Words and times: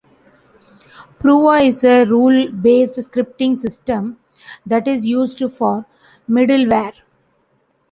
Prova 1.19 1.63
is 1.63 1.83
a 1.83 2.05
rule-based 2.05 2.95
scripting 2.95 3.59
system 3.59 4.17
that 4.65 4.87
is 4.87 5.05
used 5.05 5.43
for 5.53 5.85
middleware. 6.27 6.93